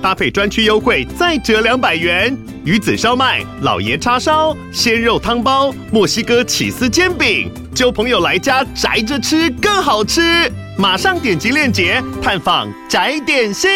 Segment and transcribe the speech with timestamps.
[0.00, 2.36] 搭配专区优惠再折两百元。
[2.64, 10.50] 鱼子烧麦、老爷叉烧、鲜肉汤包、墨西哥起司煎饼，揪朋友来家宅着吃更好吃。
[10.78, 13.70] 马上点击链接探访宅点心。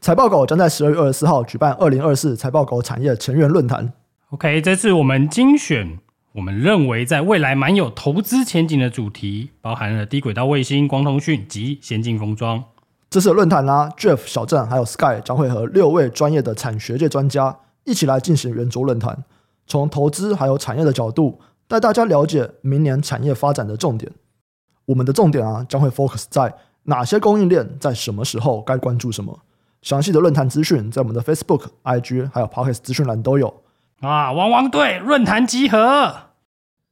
[0.00, 3.92] 财报狗将在十二月二十四号举办二零二四财报狗产业成员论坛。
[4.30, 5.98] OK，这次我们精选
[6.32, 12.62] 我们认为在未来蛮有投资前景的主题，包含了低轨道卫星、光通讯及先进封装。
[13.14, 19.16] 这次的论坛啦、啊、，Jeff 小郑还有 Sky 将会和六位专业的产学界专家一起来进行圆桌论坛，
[19.68, 24.10] 从投资还有产业的角度带大家了解明年产业发展的重点。
[24.86, 26.52] 我们的重点啊，将会 focus 在
[26.86, 29.38] 哪些供应链在什么时候该关注什么。
[29.80, 33.62] 详细的论坛资讯在我们的 Facebook、IG 还有 Podcast 资讯栏都有
[34.00, 34.32] 啊！
[34.32, 36.12] 汪汪队论坛集合，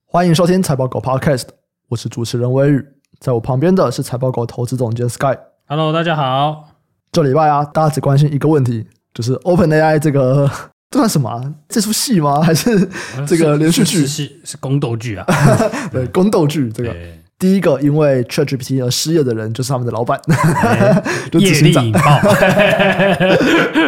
[0.06, 1.48] 欢迎收听财报狗 Podcast，
[1.88, 2.86] 我是主持人威宇，
[3.18, 5.36] 在我旁边的是财报狗投资总监 Sky。
[5.68, 6.68] Hello，大家好。
[7.12, 10.50] 这礼拜啊，大家只关心一个问题，就是 OpenAI 这个
[10.90, 11.40] 这算什么、啊？
[11.68, 12.40] 这出戏吗？
[12.42, 12.88] 还是
[13.26, 14.00] 这个连续剧？
[14.00, 15.24] 是是，是宫斗剧啊？
[15.90, 16.94] 对，宫斗剧这个。
[17.38, 20.20] 第一个因为 ChatGPT 而失业的人就是他们的老板，
[21.32, 22.00] 业力引爆，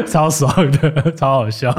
[0.06, 1.72] 超爽的，超好笑。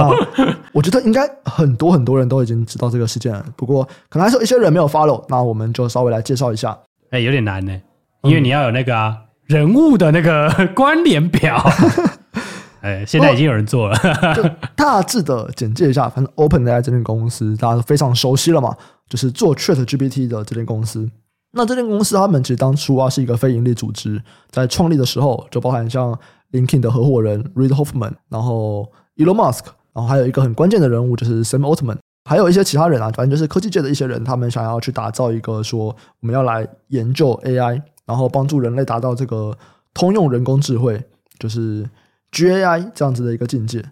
[0.72, 6.78] 我觉得应该很多很多人都已经知道这个事件了，不过可能还是有一些人没有 follow，那我们就稍微来介绍一下。
[7.12, 7.78] 哎，有点难呢，
[8.22, 11.62] 因为你要有那个啊人物的那个 关联表。
[12.82, 13.98] 哎，现在已经有人做了，
[14.36, 16.08] 就大致的简介一下。
[16.08, 18.76] 反正 OpenAI 这间公司大家都非常熟悉了嘛，
[19.10, 21.10] 就是做 ChatGPT 的这间公司。
[21.54, 26.16] 那这间公司他们其实当初啊是一个非盈利组织，在创立的时候就包含像
[26.52, 29.64] LinkedIn 的合伙人 Reid Hoffman，然后 Elon Musk，
[29.94, 31.98] 然后还有一个很关键的人物就是 Sam Altman，
[32.30, 39.58] 还有一些其他人啊，反正就是科技界的一些人，他们想要去打造一个说我们要来研究 AI，然后帮助人类达到这个
[39.93, 41.04] 通用人工智慧，
[41.39, 41.89] 就是
[42.32, 43.83] GAI 这样子的一个境界。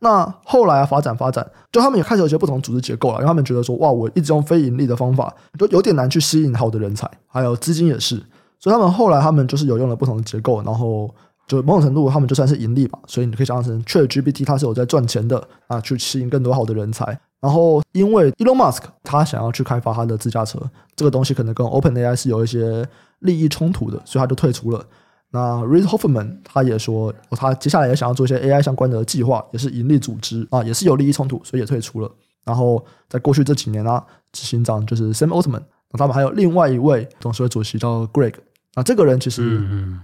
[0.00, 8.16] 那后来啊，发展发展，就他们也开始有些不同组织结构了，因为他们觉得说，哇，我一直用非盈利的方法，就有点难去吸引好的人才，还有资金也是，
[8.60, 11.08] 所以他们后来他们就是有用了不同的结构，然后
[11.48, 17.18] 就某种程度他们就算是盈利吧，所以你可以想象成 ChatGPT 它是有在赚钱的啊，去吸引更多好的人才。
[17.44, 20.58] 然后因为 Elon Musk 他想要去开发他的自驾车，
[20.96, 22.88] 这个东西可能跟 OpenAI 是有一些
[23.18, 24.82] 利益冲突的，所以他就退出了。
[25.30, 32.10] 那 Reid Hoffman 他也说，他接下来也想要做一些 AI 相关的计划，也是盈利组织啊，也是有利益冲突，所以也退出了。
[32.46, 35.64] 然后在过去这几年啊，执行长就是 Sam Altman，
[35.98, 38.36] 他们还有另外一位董事会主席叫 Greg。
[38.74, 39.58] 那这个人其实，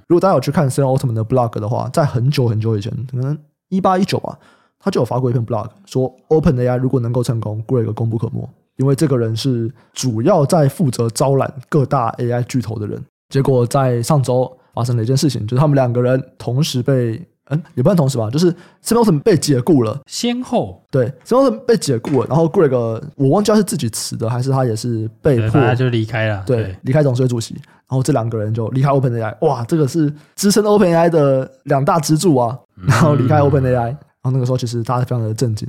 [0.08, 3.38] 如果大家有去看 Sam Altman 的 blog 的话，在很久很久以前，可能
[3.70, 4.38] 一八一九吧，
[4.80, 13.00] 他就有发过一篇 blog，说 OpenAI 如果能够成功，Greg 功不可没，因为这个人是主要在负责招揽各大 AI 巨头的人。
[13.28, 14.56] 结果在上周。
[14.72, 17.20] 发生了一件事情，就是他们两个人同时被，
[17.50, 18.54] 嗯，也不算同时吧，就是
[18.84, 20.80] Altman 被解雇了，先后。
[20.92, 35.68] 对 Altman 被解雇了，然后 Greg 我忘记他是自己辞的，还是他也是被迫他就离开了，对，离开董事会主席，然后这两个人就离开 OpenAI，哇，这个是支撑 OpenAI 的两大支柱啊，然后离开 OpenAI，然后那个时候其实大家非常的震惊，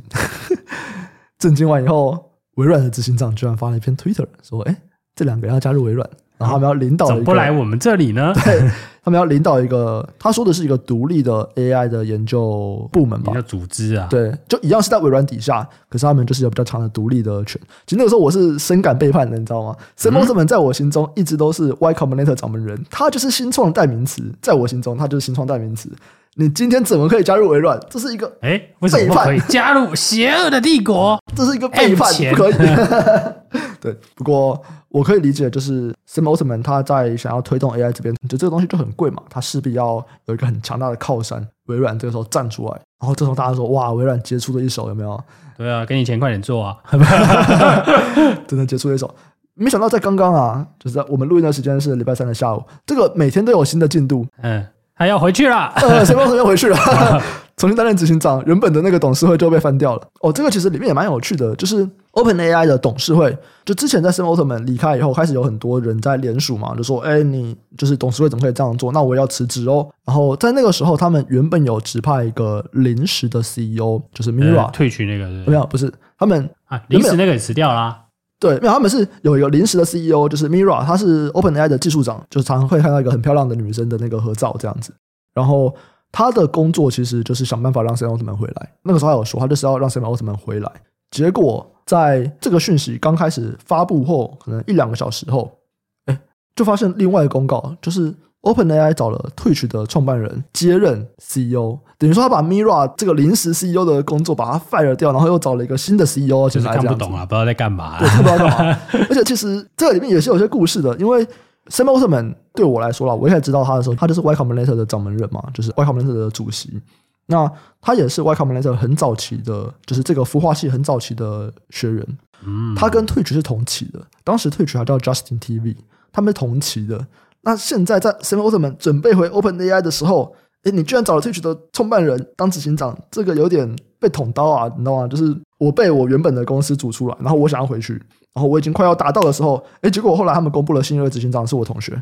[1.40, 4.76] 震惊完以后，微软的执行长居然发了一篇 Twitter 说，哎，
[5.16, 6.10] 这两个人要加入微软。
[6.38, 8.34] 然后他们要领导，怎么不来我们这里呢？
[8.44, 8.68] 对，
[9.04, 13.32] 他们要领导一个，他说的是一个独立的 AI 的研究部门吧？
[13.32, 14.08] 叫组织啊？
[14.10, 17.62] 对，就一样是在微软底下，可是他们就是有比较强的独立的权。
[17.86, 25.92] 其实那个时候我是深感背叛的，你知道吗？Sam Altman 在我心中一直都是 Y Combinator 掌门人，他就是新创代名词，在我心中他就是新创代名词。
[26.36, 27.80] 你今天怎么可以加入微软？
[27.90, 31.20] 这是一个哎，为什么不可以加入邪恶的帝国？
[31.36, 32.54] 这是一个背叛，不可以。
[33.82, 41.46] 对，不过我可以理解，就是 Sam Altman 他在想要推动 AI 这边，就这个东西就很贵嘛，他势必要有一个很强大的靠山。
[41.66, 45.22] 微软这个时候站出来，然后这时候大家说：“哇，微软杰出的一手，有没有？”
[45.58, 46.78] 对啊，给你钱，快点做啊！
[48.48, 49.14] 真的杰出的一手。
[49.54, 54.26] 没想到在刚刚啊，就是在我们录音的时间是礼拜三的下午，这个每天都有新的进度。
[54.42, 54.66] 嗯。
[55.02, 56.78] 还要回去了，呃，谁帮谁要回去了？
[57.58, 60.02] 重新担任执行长，原本的那个董事会就被翻掉了。
[60.20, 68.92] 哦，这个其实里面也蛮有趣的，就是 OpenAI 的董事会，就之前在 Sam Altman 离开以后，开始有很多人在联署嘛，就说：“哎，你就是董事会怎么可以这样做？
[68.92, 78.01] 那我要辞职哦。”然后在那个时候，他们原本有指派一个临时的 CEO，就是 Mira 退去那个，没有，不是他们啊，临时那个也辞掉啦。
[78.42, 84.92] 对，没有，他们是有一个临时的 CEO，就是 Mira，她是 OpenAI 的技术长，就是常常会看到一个很漂亮的女生的那个合照这样子。
[85.36, 85.72] 然后
[86.12, 88.72] 她的工作其实就是想办法让 Sam Altman 回来。
[88.82, 90.72] 那个时候他有说，他就是要让 Sam Altman 回来。
[91.12, 95.60] 结果在这个讯息刚开始发布后，可能一两个小时后，
[96.08, 96.20] 哎，
[96.56, 98.14] 就发现另外一个公告，就是。
[98.42, 106.50] OpenAI 找了 Twitch 的创办人接任 CEO，等于说他把 Mira 这个临时 CEO 的工作把他 fire 掉，然后又找了一个新的 CEO。
[106.50, 108.00] 就是看不懂啊，不知道在干嘛。
[108.00, 108.80] 对，不知道干嘛。
[109.10, 111.24] 而且其实这里面也是有些故事的，因为
[111.68, 116.82] Sam Altman 对我来说啦，我一开始知道他的时候，他就是 Y Combinator 的掌门人嘛，就是 Y Combinator 的主席。
[117.28, 117.50] 那
[117.80, 122.08] 他也是 Y Combinator 很早期的，就是这个孵化器很早期的学员。
[122.44, 125.76] 嗯，他跟 Twitch 是同期的，当时 Twitch 还叫 Justin TV，
[126.12, 127.06] 他们是同期的。
[127.44, 135.08] 那现在在 Sam Altman 准备回 OpenAI 的时候，诶，你居然找了 Twitch 的创办人当执行长，这个有点被捅刀啊，你知道吗？
[135.08, 137.94] 就是我被我原本的公司逐出来，然后我想要回去，
[138.34, 142.00] 然后我已经快要达到的时候，诶，结果后来他们公布了新一任执行长是我同学，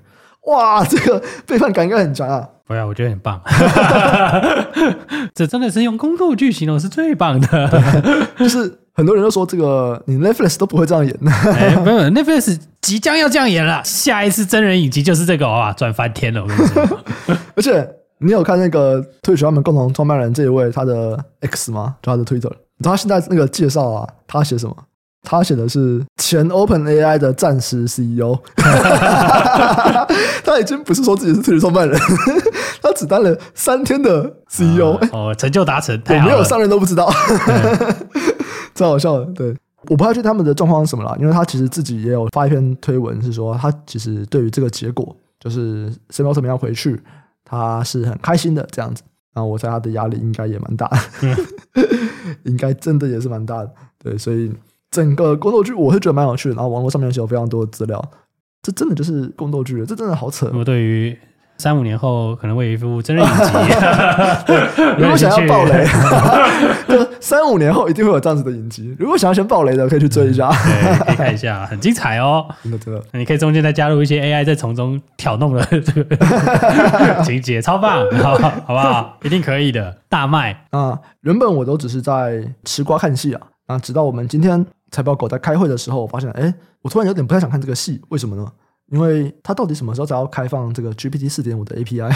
[0.47, 2.47] 哇，这个背叛感应该很强啊！
[2.65, 3.41] 不要，我觉得很棒，
[5.33, 8.78] 这真的是用宫斗剧形容是最棒的，就是。
[9.00, 16.44] 很多人都说这个你 Netflix 都不会这样演，哎，没有 Netflix 即将要这样演了，下一次真人影集就是这个哇，赚翻天了！
[16.44, 17.00] 我跟你说，
[17.56, 21.96] 而且你有看那个 Twitch 他们共同创办人这一位他的 X 吗？
[22.01, 24.75] 就他的 Twitter，你知道他现在那个介绍啊，他写什么？
[25.24, 28.38] 他写的是前 OpenAI 的暂时 CEO，
[30.44, 31.98] 他已经不是说自己是 Twitch 创办人，
[32.84, 35.00] 他只当了三天的 CEO，哦，
[35.30, 37.10] 哦，成就达成，我没有上任都不知道。
[38.79, 39.55] 超好笑的，对，
[39.89, 46.99] 我不太确定他们的状况是什么啦，因为他其实自己也有发一篇推文，是说他其实对于这个结果，就是 Sam Altman 要回去，
[47.43, 49.03] 他是很开心的这样子。
[49.33, 50.89] 然后我猜他的压力应该也蛮大，
[52.43, 53.71] 应该真的也是蛮大的。
[54.01, 54.51] 对，所以
[54.89, 58.03] 整个宫斗剧我是觉得蛮有趣的，然后网络上面是有非常多的资料，
[58.63, 60.51] 这真的就是宫斗剧，这真的好扯。
[60.53, 61.17] 我对于。
[61.59, 63.51] 三五年后可能会有一部真人影集。
[64.97, 65.85] 如果想要爆雷，
[66.88, 68.95] 就 三五年后一定会有这样子的影集。
[68.97, 72.45] 如果想要先爆雷的，可以去追一下，嗯、对，可以看一下，很精彩哦。
[72.63, 79.17] 真的真的，你可以中间再加入一些 AI 在从中挑弄的这个情节，超棒，好好不好？
[79.23, 80.97] 一定可以的，大卖啊！
[81.23, 88.47] 原本我都只是在吃瓜看戏啊，啊，直到我们今天财报狗在开会的时候，我发现，哎，我突然有点不太想看这个戏，为什么呢？
[88.91, 92.12] 因为它到底什么时候才要开放这个 GPT 四点五的 API？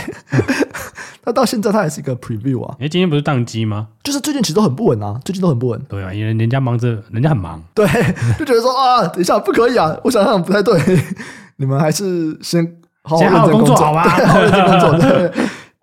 [1.23, 2.75] 他 到现在它还是一个 preview 啊。
[2.79, 3.87] 哎，今天不是宕机吗？
[4.03, 5.79] 就是最近其实都很不稳啊，最近都很不稳。
[5.87, 7.61] 对啊，因为人家忙着，人家很忙。
[7.73, 7.87] 对，
[8.37, 10.79] 就觉得说啊，等一下不可以啊，我想想不太对，
[11.57, 12.65] 你们还是先
[13.03, 14.01] 好好认真工作好吗？
[14.09, 14.99] 好好认真工作。
[14.99, 15.31] 对，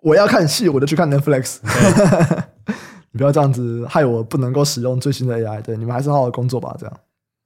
[0.01, 1.57] 我要看戏，我就去看 Netflix。
[3.13, 5.61] 你不要这样子害我不能够使用最新的 AI。
[5.61, 6.97] 对，你们还是好好工作吧，这样。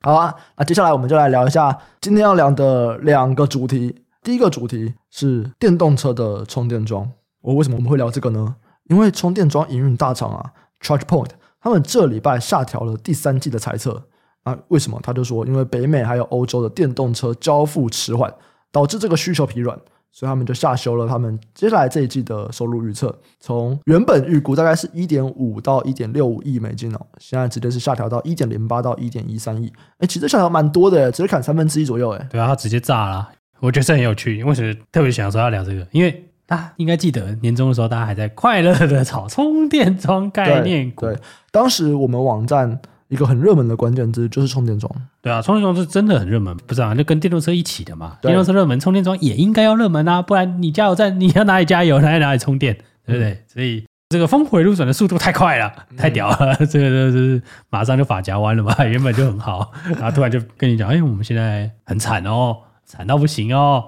[0.06, 4.04] 好啊，那接下来我们就来聊一下今天要聊的两个主题。
[4.22, 7.10] 第一个主题是电动车的充电桩。
[7.42, 8.56] 我为什么我们会聊这个呢？
[8.84, 14.04] 因为充电桩营运大厂啊，ChargePoint，他们这礼拜下调了第三季的猜测。
[14.44, 15.00] 啊，为什么？
[15.02, 18.32] 他就说，因为北美还有欧洲的电动车交付迟缓，
[18.72, 19.76] 导致这个需求疲软。
[20.18, 29.70] 所以他们就下修了他们接下来这一季的收入预测，从原本预估大概是一点五到一点六五亿美金哦，现在直接是下调到一点零八到一点一三亿。
[29.98, 32.12] 哎，其实下调蛮多的，直接砍三分之一左右。
[32.12, 33.30] 哎，对啊，他直接炸了。
[33.60, 35.86] 我觉得这很有趣，为什么特别想说要聊这个？
[35.92, 41.08] 因为大家应该记得年终的时候，大家还在快乐的炒充电桩概念股。
[41.08, 42.80] 对，对，当时我们网站。
[43.08, 46.96] 一个很热门的关键字就是充电桩，对啊，充电桩是真的很热门，不是啊？
[46.96, 48.18] 就跟电动车一起的嘛。
[48.22, 53.32] 电动车热门，充电桩也应该要热门啊，不然你加油站你要哪里加油，哪里哪里充电，对不对？
[53.32, 63.84] 嗯、所以这个峰回路转的速度太快了，太屌了，嗯、 这个就是马上就发夹弯了嘛， 原本就很好，然后突然就跟你讲，哎，我们现在很惨哦，惨到不行哦。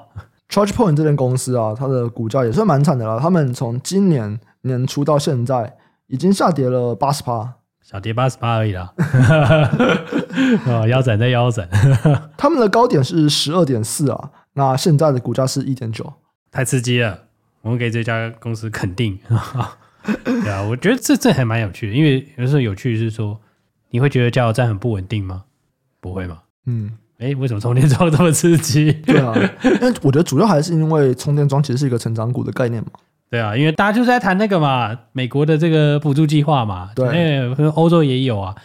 [0.49, 7.55] ChargePoint 这间公司啊，它的股价也算蛮惨的了，他们从今年年初到现在已经下跌了八十趴。
[7.89, 8.93] 小跌八十八而已啦，
[10.67, 11.69] 哦，腰斩再腰斩。
[12.37, 16.11] 他们的高点是十二点四啊，那现在的股价是一点九，
[16.51, 17.17] 太刺激了。
[17.61, 19.17] 我们给这家公司肯定。
[20.25, 23.39] 对啊，我觉得这这还蛮有趣的，因为有时候有趣是说，
[23.91, 25.45] 你会觉得加油站很不稳定吗？
[26.01, 26.39] 不会吗？
[26.65, 28.91] 嗯，哎，为什么充电桩这么刺激？
[29.05, 32.89] 对啊，因为我觉得主要还是因为充电桩其实是一个成长股的概念嘛。
[33.29, 37.41] 对啊，因为大家就是在谈那个嘛，美国的这个补助计划嘛，对，
[37.75, 38.55] 欧洲也有啊，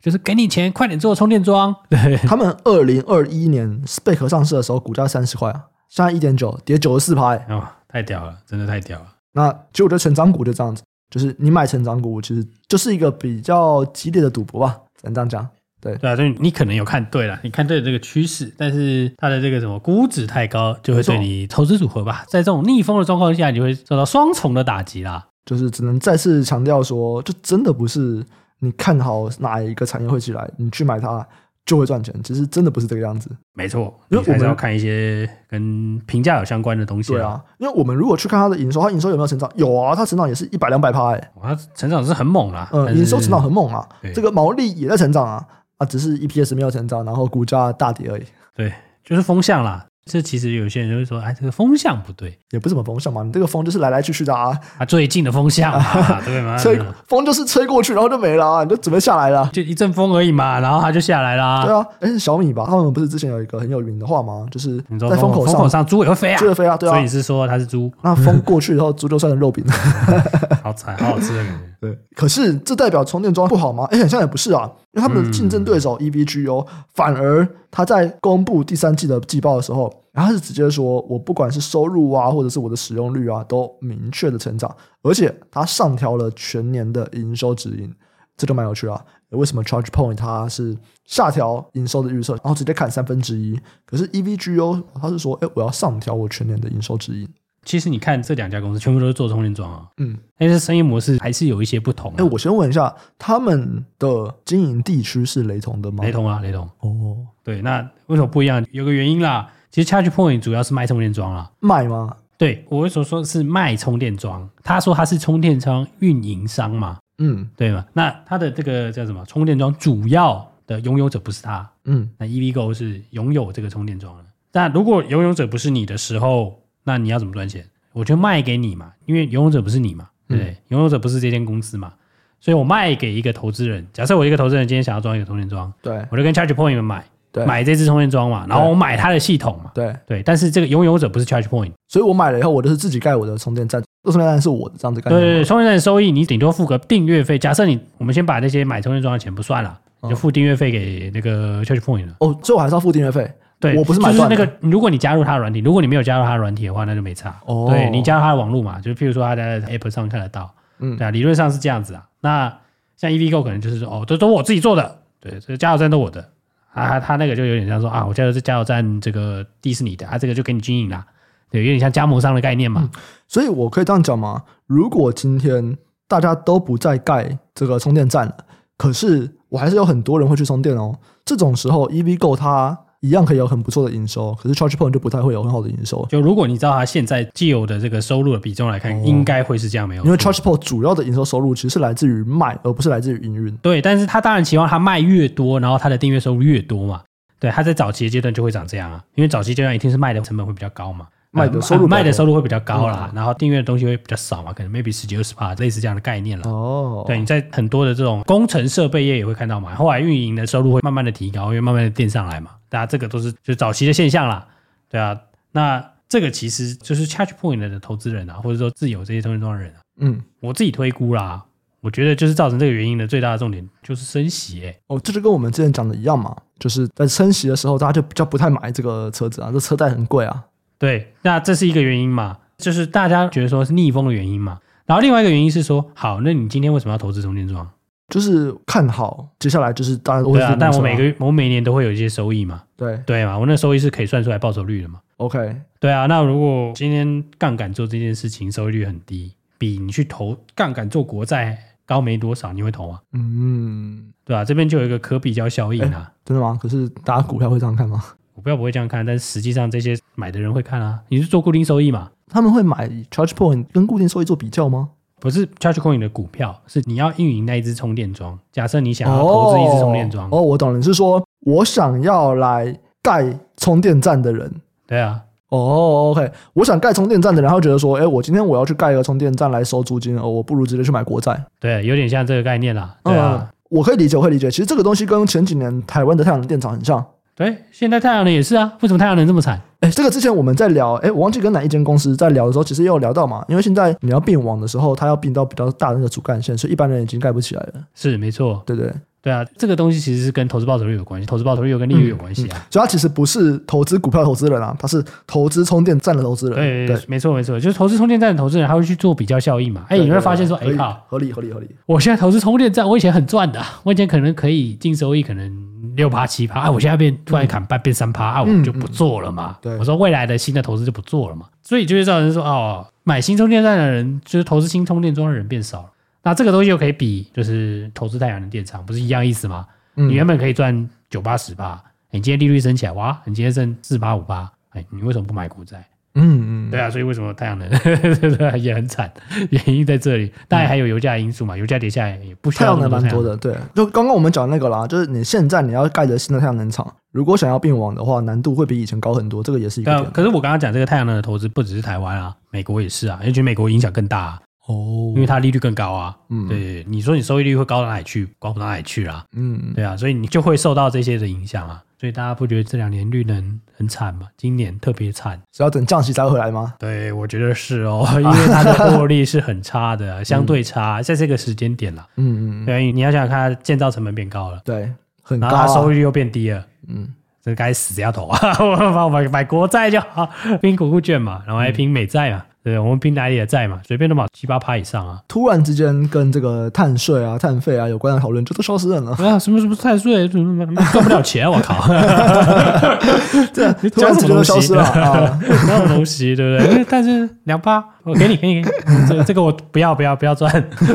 [0.00, 1.74] 就是给你钱，快点做充电桩。
[1.88, 9.06] 对，他们二零二一年贝壳上市的时候，股价三十块啊，现在一点九，跌九十四趴，哦，太屌了，真的太屌了。
[9.32, 15.48] 那其实我觉得成长股就这样子，就是你买成长股，其实就是一个比较激烈的赌博吧，只能这样讲。
[15.80, 25.26] 对对啊，所以你可能有看对了，你看对了这个趋势，但是它的这个什么估值太高，就会对你投资组合吧，在这种逆风的状况下，你就会受到双重的打击啦。
[25.46, 28.24] 就是只能再次强调说，就真的不是
[28.60, 31.26] 你看好哪一个产业会起来，你去买它
[31.64, 32.14] 就会赚钱。
[32.22, 33.30] 其实真的不是这个样子。
[33.54, 37.12] 没错，因为我们要看一些跟评价有相关的东西。
[37.12, 39.50] 对啊，因为我们如果去看它的营收，它营收有没有成长？
[39.56, 42.68] 有啊，它成长也是一百两百趴哎，它成长是很猛啦。
[42.72, 45.44] 嗯，营收成长很猛啊，这个毛利也在成长啊，
[45.80, 48.22] 啊，只是 EPS 没有成长，然后股价大跌而已。
[48.54, 48.72] 对，
[49.02, 49.86] 就是风向啦。
[50.10, 56.56] 这其实有些人就会说，哎，这个风向不对，也不是什么风向嘛，你这个风就是来来去去的啊，啊，最近的风向啊， 对吗？
[56.58, 61.64] 吹风就是吹过去，然后就没了啊，你就准备下来了，就一阵风而已嘛，然后它就下来啦。
[61.64, 62.64] 对啊，哎，是小米吧？
[62.66, 64.44] 他们不是之前有一个很有名的话吗？
[64.50, 66.92] 就是在风口上，风口上猪也会飞啊，猪会飞啊，对啊。
[66.92, 67.92] 所以你是说它是猪？
[68.02, 69.64] 那风过去以后，猪就算成肉饼，
[70.64, 71.60] 好惨，好好吃的感觉。
[71.80, 73.86] 对，可是这代表充电桩不好吗？
[73.92, 79.92] 哎，好像也不是啊，因为他们的竞争对手 EVGO 反而他在公布第三季的季报的时候。
[80.12, 87.94] 然后他是直接说，我不管是收入啊，或者是我的使用率啊，都明确的成长，而且他上调了全年的营收指引，
[88.36, 89.00] 这就蛮有趣啊。
[89.28, 93.56] 为什么 ChargePoint 它是下调营收的预测，然后直接砍三分之一？
[93.86, 97.28] 可是 EVGO 他是说，哎，我要上调我全年的营收指引。
[97.70, 102.12] 其实你看这两家公司全部都是做充电桩啊，嗯，但是生意模式还是有一些不同。
[102.16, 106.02] 哎，我先问一下，他们的经营地区是雷同的吗？
[106.02, 106.68] 雷同啊，雷同。
[106.80, 108.66] 哦，对，那为什么不一样？
[108.72, 109.48] 有个原因啦。
[109.70, 112.16] 其实 ChargePoint 主要是卖充电桩啦，卖吗？
[112.36, 114.50] 对，我为什么说是卖充电桩？
[114.64, 117.86] 他说他是充电桩运营商嘛，嗯，对嘛？
[117.92, 119.24] 那他的这个叫什么？
[119.26, 124.24] 充电桩主要的拥有者不是他，嗯，那 EVgo 是拥有这个充电桩的。
[124.50, 127.64] 但如果拥有者不是你的时候，那你要怎么赚钱？
[127.92, 130.52] 我就卖给你嘛，因为拥有者不是你嘛，对不对？
[130.52, 131.92] 嗯，拥有者不是这间公司嘛，
[132.40, 133.86] 所以我卖给一个投资人。
[133.92, 137.04] 假设我一个投资人今天想要装一个充电桩，对，我就跟 ChargePoint 买。
[137.32, 145.08] 对买这支充电桩嘛，然后我买它的系统嘛，对对，但是这个拥有者不是 ChargePoint，所以我买了以后，我就是自己盖我的充电站，这充电站是我的这样子盖。
[145.08, 147.38] 对，对对，充电站的收益你顶多付个订阅费。
[147.38, 152.16] 假设你我们先把那些买充电桩的钱不算了，你就付订阅费给那个 ChargePoint 了。
[152.18, 153.32] 哦，所以我还是要付订阅费。
[153.60, 157.38] 对，我不是买就是那个，如果你加入他的软体，如果你没有加入他的软体的话，那就没差。
[157.44, 162.08] 哦，对，你加入他的网络嘛，就譬如说他在 App 上看得到，嗯，对啊，理论上是这样子啊。
[162.22, 162.58] 那
[162.96, 166.26] 像 EVgo 可能就是说，哦，这都我自己做的，对，这个加油站都我的。
[166.72, 171.04] 啊，他那个就有点像说啊，我加油这加油站，这个地是你的啊，这个就给你经营啦，
[171.50, 172.80] 对，有点像加盟商的概念嘛。
[172.82, 172.90] 嗯，
[173.28, 174.42] 所以我可以这样讲吗？
[174.66, 175.76] 如果今天
[176.08, 178.36] 大家都不再盖这个充电站了，
[178.78, 180.98] 可是我还是有很多人会去充电哦。
[181.26, 182.78] 这种时候，EVgo 它。
[183.00, 186.06] 一样可以有很不错的营收，可是 ChargePoint 就不太会有很好的营收。
[186.10, 190.04] 就如果你知道它现在既有的这个收入的比重来看，哦、应该会是这样没有？
[190.04, 193.56] 因为 ChargePoint 主要的营收收入其实是来自于卖，而不是来自于营运。
[193.58, 197.02] 对，但是他当然期望它卖越多，然后它的订阅收入越多嘛。
[197.38, 206.50] 对，它在早期的阶段就会长这样啊，因为早期阶段一定是卖的成本会比较高嘛，卖的收入、啊、卖的收入会比较高啦，嗯、然后订阅的东西会比较少嘛，可能 maybe 十几二十趴，类似这样的概念了。
[206.50, 212.50] 哦，对，你在很多的这种工程设备业也会看到嘛，后来运营的收入会慢慢的提高，因为慢慢的垫上来嘛。
[212.68, 214.46] 大家这个都是就早期的现象啦，
[214.88, 215.18] 对啊，
[215.52, 221.44] 那这个其实就是 ChargePoint 的投资人啊，或者说自有这些充电桩的人啊，嗯，我自己推估啦，
[221.80, 230.44] 我觉得就是造成这个原因的最大的重点就是升息，欸，哦，这就跟我们之前讲的一样嘛，就是在升息的时候，大家就比较不太买这个车子啊，这车贷很贵啊，
[230.80, 237.68] 对，那这是一个原因嘛，就是大家觉得说是逆风的原因嘛，然后另外一个原因是说，好，那你今天为什么要投资充电桩？
[238.08, 240.48] 就是看好，接下来就是大家都会、啊。
[240.48, 242.62] 对啊，但我每个月我每年都会有一些收益嘛。
[242.76, 244.98] 对对嘛，我那收益是可以算出来报酬率的嘛。
[245.18, 251.56] OK，对啊，那如果今天杠杆做这件事情收益率很低，比你去投杠杆做国债
[251.86, 253.00] 高没多少，你会投吗？
[253.12, 256.10] 嗯，对啊，这边就有一个可比较效应啊。
[256.24, 256.58] 真的吗？
[256.60, 258.02] 可是大家股票会这样看吗？
[258.40, 260.98] 股票不会这样看，但是实际上这些买的人会看啊。
[261.08, 262.10] 你是做固定收益嘛？
[262.26, 264.88] 他们会买 ChargePoint 跟固定收益做比较吗？
[265.20, 268.38] 不是 ChargePoint 的股票，是你要运营那一支充电桩。
[268.50, 274.50] 假设你想要投资一支充电桩，哦，哦，我懂了，你是说我想要来盖充电站的人？
[274.86, 275.20] 对啊，
[275.50, 281.44] 哦，OK，我想盖充电站的人，然后觉得说，哎，我今天我要去盖一个充电站来收租金，哦，我不如直接去买国债。
[281.60, 282.96] 对，有点像这个概念啦。
[283.04, 284.50] 对啊，嗯，我可以理解，我可以理解。
[284.50, 287.04] 其实这个东西跟前几年台湾的太阳能电厂很像。
[287.40, 289.58] 对，现在太阳能也是啊，为什么太阳能这么惨？
[289.80, 293.42] 哎，这个之前我们在聊，哎，我忘记跟哪一间公司在聊的时候，其实也有聊到嘛。
[293.48, 297.82] 因为现在你要并网的时候，它要并到比较大的那个主干线，所以一般人已经盖不起来了。
[297.94, 298.92] 是没错，对对。
[299.22, 302.66] 对啊，这个东西其实是跟投资报酬率有关系，投资报酬率又跟利率有关系啊。
[302.70, 306.56] 所以它其实不是投资股票投资人啊，他是投资充电站的投资人。
[306.56, 309.84] 对对，没错没错，就是投资充电站的投资人，他会去做比较效益嘛。
[309.88, 311.68] 哎，你会发现说，哎靠，合理合理合理。
[311.84, 315.52] 我现在投资充电站，我以前很赚的，我以前可能可以净收益可能
[315.96, 319.56] 六趴七趴，啊，我现在变突然砍半变三趴，啊，我就不做了嘛。
[319.60, 321.44] 对，我说未来的新的投资就不做了嘛。
[321.62, 325.90] 所以就会造成说，哦，买新充电站的人，就是投资新充电桩的人变少了。
[326.22, 329.66] 那这个东西又可以比，就是投资太阳能电厂，不是一样意思吗？
[329.96, 335.84] 嗯、你原本可以赚九八十八，你今天利率升起来，哇，你今天剩四八五八，哎，你为什么不买股债？
[336.14, 337.70] 嗯嗯，对啊，所以为什么太阳能
[338.60, 339.08] 也很惨？
[339.50, 342.90] 原因在这里，当然还有油价因素嘛，油价跌下来也不需要太阳能。
[342.90, 350.02] 太阳能蛮多的，对，就刚刚我们讲那个啦，就是你现在你要盖的新的太阳能厂，如果想要并网的话，难度会比以前高很多，这个也是一个。
[350.06, 354.40] 可是我刚刚讲这个太阳能的投资不只是台湾啊，美国也是啊，而且美国影响更大啊。
[354.66, 358.28] 哦，因为它利率更高啊，嗯，对，你说你收益率会高到哪里去？
[358.38, 364.28] 高不到哪里去啦，嗯，对啊，所以你就会受到这些的影响啊，所以大家不觉得这两年绿能很惨吗？
[364.36, 366.74] 今年特别惨，是要等降息才会回来吗？
[366.78, 377.08] 对，我觉得是哦， 因为它的获利是很差的，相对差，在这个时间点啦，嗯嗯，对，你要想想看，建造成本变高了，对，很高，然后它收益率又变低了，嗯，
[377.42, 380.28] 这该死丫头啊， 我买买国债就好，
[380.60, 382.44] 拼国库券嘛，然后还拼美债嘛。
[382.62, 385.18] 对，我们平台也在嘛，随便都嘛七八趴以上啊！
[385.26, 389.12] 突然之间，跟这个碳税啊、碳费啊有关的讨论就都消失了呢。
[389.18, 391.88] 啊，什么什么碳税，什么赚不了钱，我靠！
[393.54, 395.40] 这 突然之间就消失了啊！
[395.66, 396.84] 那种东西，对不对？
[396.86, 399.06] 但是两趴，我给你，给你，给你。
[399.08, 400.52] 这个这个我不要，不要，不要赚，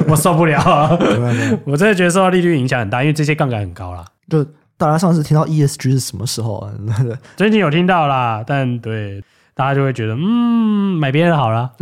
[0.08, 0.62] 我受不了。
[1.66, 4.06] 我真的觉得受到利率影响很大，因为这些杠杆很高啦。
[4.30, 4.44] 就
[4.78, 6.70] 大家上次听到 ESG 是什么时候啊？
[7.36, 9.24] 最近有听到啦，但对。
[9.56, 11.74] 大家就会觉得，嗯，买别人好了，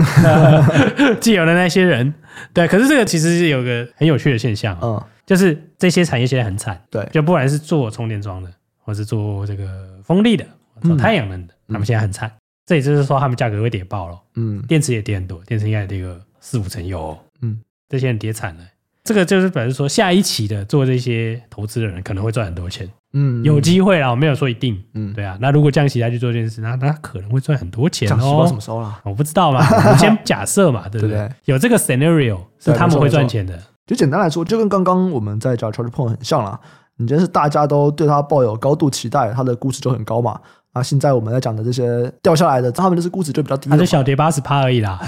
[1.19, 2.13] 既有的那些人，
[2.53, 2.67] 对。
[2.67, 10.45] 可是这个其实是有个很有趣的现象，嗯，就是这些产业现在很惨，对，就不管是做充电桩的，或是做这个风力的，
[10.83, 12.31] 做太阳能的，他们现在很惨。
[12.65, 18.63] 这也就是说，他们价格会跌爆了，嗯，电池也跌很多，电池应该也跌个四五成有，嗯，这些人跌惨了。
[19.03, 22.89] 这个就是表示说，下一期的做这些投资的人可能会赚很多钱。
[23.13, 24.81] 嗯，有机会啦，我没有说一定。
[24.93, 28.45] 嗯，对啊，那如果降息再去做这件事，那那可能会赚很多钱哦。
[28.47, 28.99] 什么时候啦？
[29.03, 31.29] 我不知道嘛，我们先假设嘛， 对不对？
[31.45, 33.57] 有这个 scenario 是他们会赚钱的。
[33.85, 36.59] 就简单来说，就跟刚刚我们在讲 ChargePoint 很像啦。
[36.97, 40.39] 你真是大家都对他抱有高度期待，他的估值就很高嘛？
[40.73, 44.99] 啊，现在我们在讲的这些掉下来的，他们就是估值就比较低，它就小跌八十趴而已啦。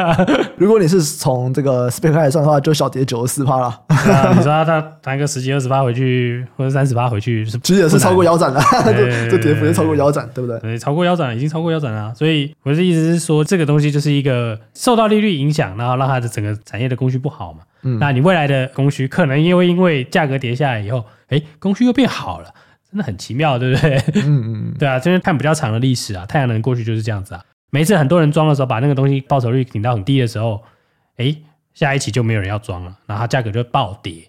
[0.58, 3.80] 如果你是从这个 SPAC 开始算的话，就小跌九十四趴了。
[4.36, 8.60] 你说他弹个十几二十趴回去，或者三十趴回去，其实也是超过腰斩了。
[9.30, 10.60] 这跌幅也超过腰斩，对不对？
[10.60, 12.14] 对，超过腰斩，已经超过腰斩了。
[12.14, 17.60] 所以我的意思是说，这个东西就是一个受到利率影响，然后让它的整个产业的供需不好嘛。
[17.84, 22.52] 嗯，那你未来的供需可能因为因为价格跌下来以后，哎，供需又变好了。
[22.90, 23.96] 真的很奇妙，对不对？
[24.24, 27.42] 嗯嗯， 对啊，就是看比较长的历史啊，太阳能过去就是这样子啊。
[27.70, 30.62] 每一次很多人装的时候，把那个东西报酬率顶到很低的时候，
[31.16, 31.36] 哎，
[31.74, 34.28] 下一期就没有人要装了，然后它价格就暴跌，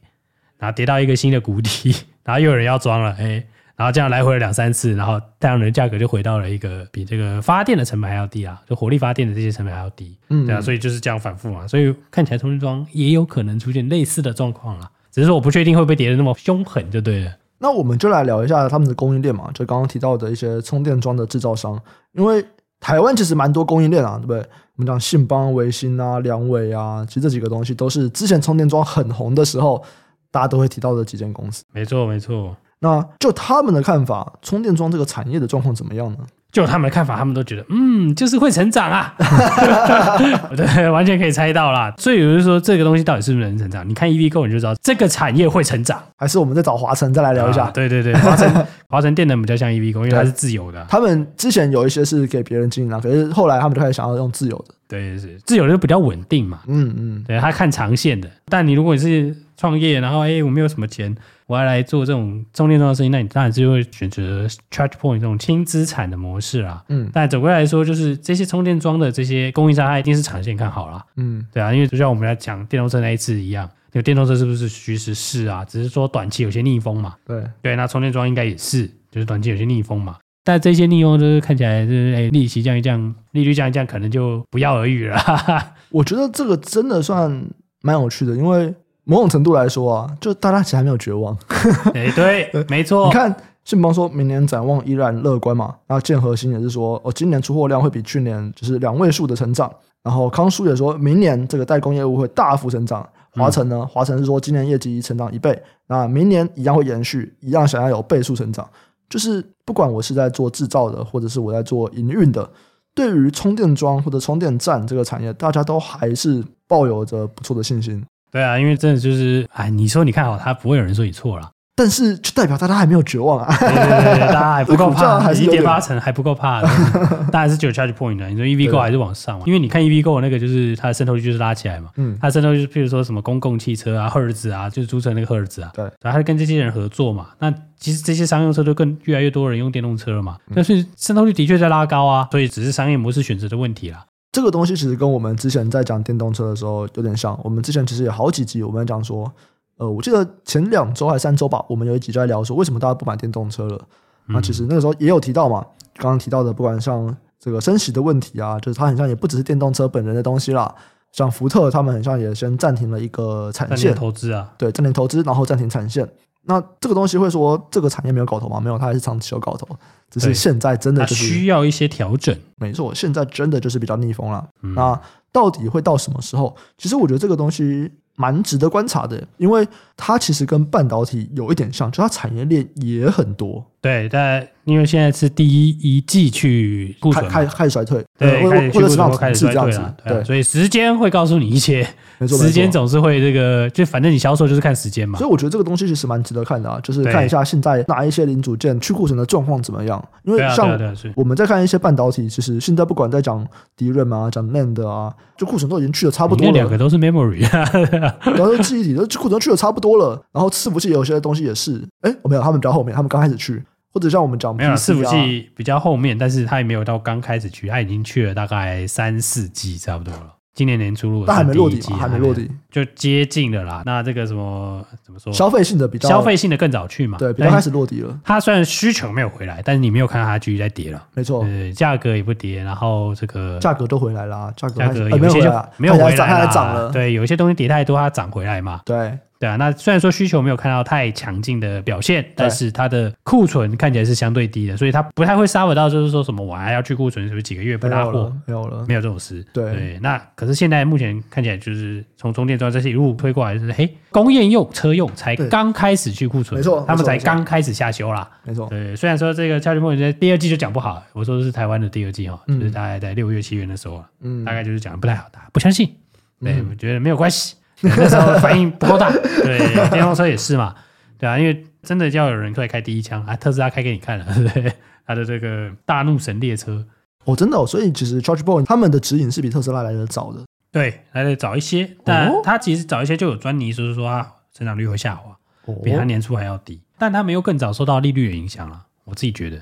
[0.58, 3.44] 然后跌到一个新的谷底， 然后又有人要装了，哎，
[3.76, 17.32] 然后这样来回了两三次，然后太阳能价格就回到了一个比这个发电的成本还要低啊，就火力发电的这些成本还要低，嗯，对啊，所以就是这样反复嘛，所以看起来充电桩也有可能出现类似的状况了，只是说我不确定会不会跌的那么凶狠，就对了。
[17.60, 21.80] 那我们就来聊一下他们的供应链嘛，就刚刚提到的一些充电桩的制造商，
[22.14, 22.46] 因为
[22.80, 24.40] 台湾其实蛮多供应链啊，对不对？
[24.40, 29.84] 我们讲信邦、维新啊、良伟啊，其实这几个东西都是之前充电桩很红的时候，
[30.30, 31.64] 大家都会提到的几间公司。
[31.74, 32.56] 没错，没错。
[32.80, 36.20] 那就他们的看法，充电桩这个产业的状况怎么样呢？
[36.52, 39.14] 就他们的看法，他们都觉得，嗯，就是会成长啊，
[40.56, 41.94] 对，完全可以猜到啦。
[41.98, 43.88] 所以有人说，这个东西到底是不是能成长？
[43.88, 46.02] 你看 EVGO 你就知道，这个产业会成长。
[46.18, 47.66] 还是我们再找华晨再来聊一下？
[47.66, 50.84] 啊、对对对， 华晨华晨电能比较像 EVGO，因为它是自由的。
[50.90, 54.74] 他们之前有一些是给别人经营啊，可是后来他们就开始想要用自由的。
[54.88, 56.62] 对，是自由的就比较稳定嘛。
[56.68, 58.28] 嗯嗯，对，他看长线的。
[58.46, 61.14] 但你如果你是创业，然后哎，我没有什么钱。
[61.48, 66.84] 我要来做这种充电桩的生意，那你当然是会选择 ChargePoint 这种轻资产的模式啦。
[66.90, 71.06] 嗯，但总归来说，就是这些充电桩的这些供应商，它一定是长线看好啦。
[71.16, 75.64] 嗯，对啊，因为就像我们来讲电动车那一次一样，那个电动车是不是趋势是啊？
[75.64, 77.16] 只是说短期有些逆风嘛。
[77.26, 80.18] 对对，那充电桩应该也是，就是短期有些逆风嘛。
[80.44, 85.18] 但这些逆风就是看起来就是哎，利息降一降，利率降一降，可能就不药而愈了。
[85.92, 87.48] 我觉得这个真的算
[87.82, 88.76] 蛮有趣的，因为。
[89.08, 91.36] 某种程度来说啊，就大家其实还没有绝望。
[91.96, 93.06] 哎，对，没错。
[93.08, 99.74] 你看，信邦说明年展望依然乐观嘛，然后建和兴也是说，哦，今年出货量会比去年就是两位数的成长。
[100.04, 103.08] 然后康舒也说明年这个代工业务会大幅成长。
[103.32, 103.86] 华晨呢？
[103.86, 108.68] 华晨是说今年业绩成长一倍，那明年一样会延续，一样想要有倍数成长。
[109.10, 112.50] 就是不管我是在做制造的，或者是我在做营运的，
[112.96, 118.04] 对于充电桩或者充电站这个产业，大家都还是抱有着不错的信心。
[118.32, 121.50] 对啊，因为真的就是，哎，你说你看好它，不会有人说你错了。
[121.80, 123.56] 但是就代表大家还没有绝望啊！
[123.60, 126.68] 对对对，大家还 不够怕，还是一跌八成还不够怕的。
[127.32, 128.28] 当然是只有 charge point 的。
[128.30, 129.44] 你说 EVgo 还是往上嘛？
[129.46, 131.92] 因为你看 EVgo 那个就是它的渗透率就是拉起来嘛。
[131.98, 135.70] 嗯，它渗透率就是譬如说什么公共汽车啊、赫尔兹啊，就是租车那个赫尔兹啊。
[135.76, 137.28] 对，然后它跟这些人合作嘛。
[137.38, 140.38] 那其实这些商用车就更越来越多人用电动车了嘛。
[140.56, 144.04] 但是渗透率的确在拉高啊，所以只是商业模式选择的问题啦。
[144.38, 147.36] 这个东西其实跟我们之前在讲电动车的时候有点像。
[147.44, 149.32] 我们之前其实有好几集我们讲说。
[149.78, 153.80] 呃，我记得前两周还是三周吧，我们有一集在聊说，为什么大家不买电动车了？
[154.28, 155.64] 那其实那个时候也有提到嘛，
[155.96, 160.74] 刚刚提到的，不管像这个升息的问题啊，就是它很像也不只是电动车本人的东西啦，
[161.12, 166.08] 像福特他们很像也先暂停了一个产线投资啊，对，暂停投资，然后暂停产线。
[166.48, 168.60] 那这个东西会说这个产业没有搞头吗？
[168.60, 169.68] 没有，它还是长期有搞头，
[170.10, 172.36] 只是现在真的就是需要一些调整。
[172.56, 174.48] 没错，现在真的就是比较逆风了。
[174.62, 175.00] 那
[175.32, 176.56] 到底会到什么时候？
[176.78, 177.92] 其实我觉得这个东西。
[178.20, 183.64] 蛮值得观察的，因为它其实跟半导体有一点像，就它产业链也很多。
[183.80, 191.88] 对，但因为现在是第一一季去库存开开始衰退，对，或开始或者开始衰退了，对，所以时间会告诉你一切，
[192.18, 195.18] 没错，时间总是会这个，就反正你销售就是看时间嘛。
[195.20, 200.04] 所以我觉得这个东西其实蛮值得看的啊，就是看一下现在哪一些零组件去库存的状况怎么样。
[200.24, 200.78] 因为像
[201.16, 206.52] 我们在看一些半导体，其实现在不管在讲 DRAM 啊，讲 NAND 啊，就库存都已经去的差不多了。
[206.52, 207.48] 两个都是 memory，
[208.36, 213.64] 然后记忆体都库存去的差不多了，然后伺服器有些东西也是，哎，我没有，他们比较后面，他们刚开始去。
[213.94, 220.34] 或者像我们讲，没有伺服器比较后面，但是它也没有到刚开始去，它已经去了大概三四季差不多了。
[220.54, 223.84] 今年年初入，但还没落地，还没落地，就接近了啦。
[223.86, 225.32] 那这个什么怎么说？
[225.32, 227.16] 消费性的比较，消费性的更早去嘛？
[227.20, 228.20] 对，比较开始落地了。
[228.24, 231.04] 它虽然需求没有回来，但是你没有看到它继续在跌了。
[231.14, 236.92] 没错，对，价格也不跌，然后这个价格都回来了，价格价格有些就没有回来，它还涨了。
[236.92, 238.82] 对，有一些东西跌太多，它涨回来嘛。
[238.84, 239.16] 对。
[239.40, 248.36] 对啊，那虽然说需求没有看到太强劲的表现，但是它的库存看起来是相对低的，所以它不太会 suffer 到就是说什么我还要去库存，是不是几个月不拉货？
[248.46, 249.46] 没有了，没有这种事。
[249.54, 258.28] 对，对，那可是现在目前看起来就是从充电桩这些一路推过来，就是嘿，工业用车用才刚开始去库存，没错，他们才刚开始下修啦。
[258.44, 265.94] 没错，对，虽然说这个 ChargePoint 在第二季就讲不好，我说的是台湾的第二季哈，就是大概在六月七月的时候，嗯，大概就是讲的不太好，大家不相信，
[266.42, 267.57] 对，我觉得没有关系。
[267.82, 269.12] 那时候反应不够大，
[269.44, 269.58] 对，
[269.90, 270.74] 电动车也是嘛，
[271.18, 274.74] 对啊，因为真的要有人出来开第一枪啊，特斯拉开给你看了，对 不对？
[275.06, 276.86] 他的这个大怒神列车，
[277.26, 285.38] 哦，真的哦，所以其实 ChargePoint 他们的指引是比特斯拉来的早的，对，来的早一些，但他其实早一些就有专利，就是说啊，成长率会下滑，
[285.84, 289.58] 比他年初还要低，但他没有更早受到利率的影响了，我自己觉得。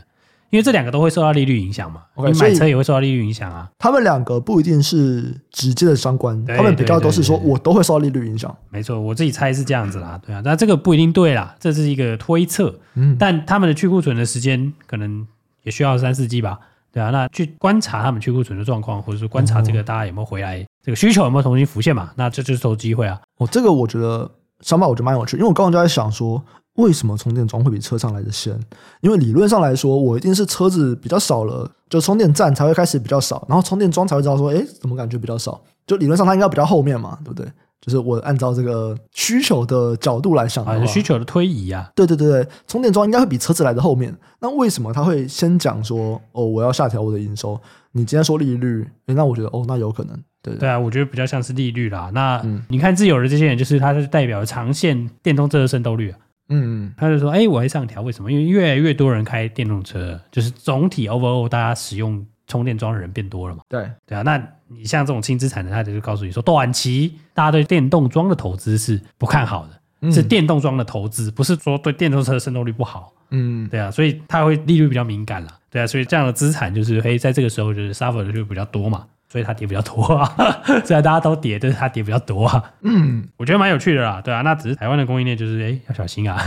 [0.52, 3.70] 因为这两个都会受到利率影响嘛你买车也会受到利率影响啊。
[3.78, 8.56] 他们两个不一定是直接的相关，他们比较都是说我都会受到利率影响。
[8.70, 12.74] 没错，我自己猜是这样子啦，对啊，但这个不一定对啦，这是一个推测。
[12.94, 15.28] 嗯，但他们的去库存的时间可能
[15.64, 16.60] 也需要三四季吧，
[16.94, 22.12] 对啊，那去观察他们去库存的状况，或者是观察这个大家有没有回来，哦、这个需求有没有重新浮现嘛？
[22.16, 23.20] 那这就是投机会啊。
[23.40, 26.44] 哦，这个我觉得想法我觉得蛮有趣，因为我刚刚就在想说。
[26.76, 28.54] 为什么充电桩会比车上来的先？
[29.00, 35.62] 因为理论上来说，我一定是车子比较少了，就充电站才会开始比较少，然后充电桩才会知道说，哎，怎么感觉比较少？
[35.88, 37.50] 就理论上它应该比较后面嘛，对不对？
[37.86, 44.12] 就是我按照这个需求的角度来想的话，啊，需求的推移啊，对对对对，充电桩应该会比车子来的后面。
[44.40, 47.62] 那为什么他会先讲说，哦，我要下调我的营收？
[47.92, 52.10] 你今天说利率，那我觉得，哦，那有可能，对对，啊，我觉得比较像是利率啦。
[52.12, 56.18] 那、嗯、你看自有的这些人，就是他是代表长线电动车的渗透率啊。
[56.50, 58.32] 嗯，他就说，哎、欸，我会上调，为什么？
[58.32, 63.62] 因为越来越多人开电动车，就是总体 overall 大家使用充电桩的人变多了嘛。
[63.68, 64.22] 对，对啊。
[64.22, 73.12] 那你像这种轻资产的，他就告诉你说，短期大家对电动桩的投资是不看好的，嗯、是电动桩的投资，不是说对电动车的渗透率不好。
[73.32, 75.50] 嗯，对啊，所以它会利率比较敏感了。
[75.70, 79.06] 对啊，所以这样的资产就是，哎，在这个时候就是 suffer 的就比较多嘛。
[79.28, 80.34] 所以它跌比较多啊，
[80.86, 82.72] 虽然大家都跌，但是它跌比较多啊。
[82.84, 84.42] 嗯，我觉得蛮有趣的啦，对啊。
[84.44, 86.42] 那只是台湾的供应链，就是哎，要小心啊。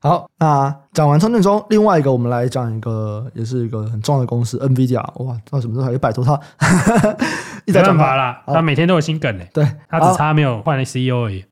[0.00, 5.02] 好，那讲完充电桩，另外一个我们来讲一个，也是一个很重要的公司，NVIDIA。
[5.24, 6.38] 哇，到什么时候还可以摆脱它？
[7.66, 9.44] 没办法啦，他每天都有新梗呢。
[9.52, 11.44] 对，他只差没有换了 CEO 而已。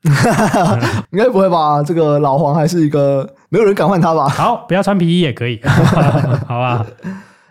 [1.11, 1.83] 应该不会吧？
[1.83, 4.29] 这个老黄还是一个没有人敢换他吧？
[4.29, 5.61] 好，不要穿皮衣也可以，
[6.47, 6.87] 好吧？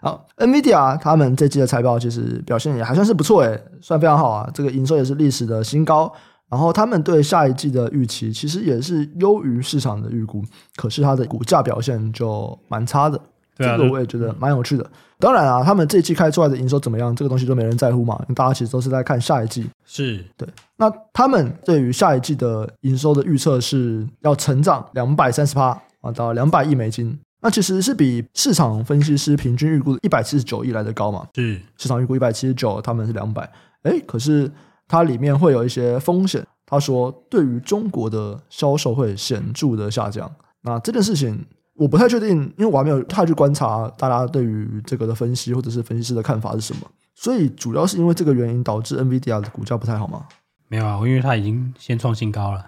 [0.01, 4.49] 好，NVIDIA 他们这季的财报其实表现也还算是不错诶，算非常好啊。
[4.53, 6.11] 这个营收也是历史的新高，
[6.53, 10.43] 然后他们对下一季的预期其实也是优于市场的预估，
[10.75, 13.19] 可是它的股价表现就蛮差的。
[13.57, 14.87] 对啊，这个我也觉得蛮有趣的。
[15.17, 19.67] 当然啊，他们这一季开出来的营收怎么样，这个东西都没人在乎嘛，因为大家其实都是在看下一季。
[19.83, 20.47] 是对。
[20.77, 25.69] 那他们对于下一季的营收的预测是要成长两百三十趴
[26.01, 27.17] 啊，到两百亿美金。
[27.41, 31.27] 那其实是比市场分析师平均预估的一百七十九亿来的高嘛？
[31.33, 31.59] 是。
[31.79, 33.51] 市场预估一百七十九，他们是两百。
[33.81, 34.51] 哎，可是。
[34.93, 40.31] 它里面会有一些风险，他说对于中国的销售会显著的下降。
[40.61, 42.29] 那这件事情我不太确定，
[42.59, 46.81] 因为我还没有太去观察大家对于这个的分析或者是分析师的看法是什么。
[47.15, 50.27] 所以主要是因为这个原因导致 NVIDIA 的股价不太好吗？
[50.67, 52.63] 没有啊，因为它已经先创新高了，